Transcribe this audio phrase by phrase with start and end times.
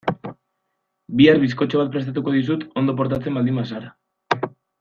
[1.19, 4.47] Bihar bizkotxo bat prestatuko dizut ondo portatzen baldin bazara.